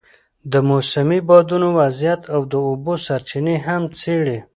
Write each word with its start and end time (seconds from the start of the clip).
د 0.51 0.53
موسمي 0.69 1.19
بادونو 1.27 1.67
وضعیت 1.79 2.21
او 2.33 2.41
د 2.51 2.53
اوبو 2.67 2.93
سرچینې 3.05 3.55
هم 3.65 3.81
څېړي. 3.99 4.37